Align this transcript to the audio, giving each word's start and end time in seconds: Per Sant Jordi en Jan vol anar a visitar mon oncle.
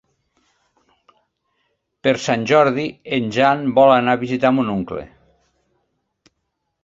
Per 2.07 2.13
Sant 2.23 2.45
Jordi 2.53 2.85
en 3.17 3.29
Jan 3.37 3.61
vol 3.79 3.93
anar 3.97 4.15
a 4.17 4.21
visitar 4.23 4.53
mon 4.61 4.71
oncle. 4.79 5.03